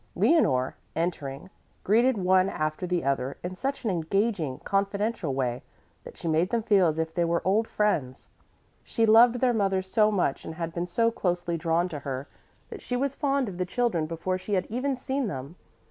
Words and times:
Leonore, 0.15 0.75
entering, 0.95 1.51
greeted 1.83 2.17
one 2.17 2.49
after 2.49 2.87
the 2.87 3.03
other 3.03 3.37
in 3.43 3.53
such 3.53 3.83
an 3.85 3.91
engaging, 3.91 4.57
confidential 4.63 5.31
way 5.31 5.61
that 6.03 6.17
she 6.17 6.27
made 6.27 6.49
them 6.49 6.63
feel 6.63 6.87
as 6.87 6.97
if 6.97 7.13
they 7.13 7.23
were 7.23 7.43
old 7.45 7.67
friends. 7.67 8.29
She 8.83 9.05
loved 9.05 9.41
their 9.41 9.53
mother 9.53 9.83
so 9.83 10.11
much 10.11 10.43
and 10.43 10.55
had 10.55 10.73
been 10.73 10.87
so 10.87 11.11
closely 11.11 11.55
drawn 11.55 11.87
to 11.89 11.99
her 11.99 12.27
that 12.69 12.81
she 12.81 12.95
was 12.97 13.13
fond 13.13 13.47
of 13.47 13.59
the 13.59 13.63
children 13.67 14.07
before 14.07 14.39
she 14.39 14.55
had 14.55 14.65
even 14.71 14.95
seen 14.95 15.27
them. 15.27 15.55